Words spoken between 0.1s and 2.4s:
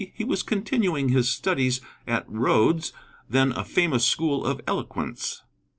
he was continuing his studies at